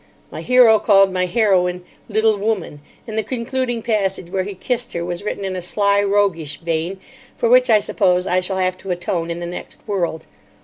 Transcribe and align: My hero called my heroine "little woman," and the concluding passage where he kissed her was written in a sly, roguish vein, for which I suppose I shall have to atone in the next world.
My 0.31 0.41
hero 0.41 0.79
called 0.79 1.13
my 1.13 1.27
heroine 1.27 1.85
"little 2.09 2.35
woman," 2.35 2.81
and 3.05 3.15
the 3.19 3.23
concluding 3.23 3.83
passage 3.83 4.31
where 4.31 4.41
he 4.45 4.55
kissed 4.55 4.93
her 4.93 5.05
was 5.05 5.21
written 5.21 5.45
in 5.45 5.55
a 5.55 5.61
sly, 5.61 6.01
roguish 6.03 6.59
vein, 6.59 6.99
for 7.37 7.47
which 7.47 7.69
I 7.69 7.77
suppose 7.77 8.25
I 8.25 8.39
shall 8.39 8.57
have 8.57 8.77
to 8.79 8.89
atone 8.89 9.29
in 9.29 9.39
the 9.39 9.45
next 9.45 9.87
world. 9.87 10.25